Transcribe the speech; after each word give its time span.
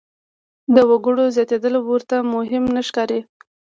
د 0.75 0.77
وګړو 0.89 1.25
زیاتېدل 1.35 1.73
ورته 1.79 2.15
مهم 2.33 2.63
نه 2.75 2.81
ښکاري. 2.87 3.19